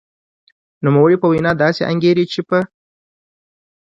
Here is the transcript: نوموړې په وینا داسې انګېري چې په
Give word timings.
نوموړې 0.85 1.17
په 1.21 1.27
وینا 1.31 1.51
داسې 1.63 1.81
انګېري 1.91 2.25
چې 2.31 2.41
په 2.49 2.59